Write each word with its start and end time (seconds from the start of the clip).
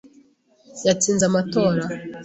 yatsinze 0.87 1.23
amatora. 1.29 1.83